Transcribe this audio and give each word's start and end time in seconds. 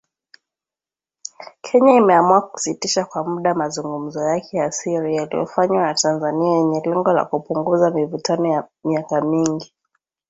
Kenya 1.61 1.93
imeamua 1.95 2.41
kusitisha 2.41 3.05
kwa 3.05 3.23
muda 3.23 3.53
mazungumzo 3.53 4.23
yake 4.23 4.57
ya 4.57 4.71
siri 4.71 5.15
yaliyofanywa 5.15 5.81
na 5.81 5.93
Tanzania 5.93 6.51
yenye 6.53 6.81
lengo 6.81 7.13
la 7.13 7.25
kupunguza 7.25 7.91
mivutano 7.91 8.47
ya 8.47 8.67
miaka 8.83 9.21
mingi. 9.21 9.73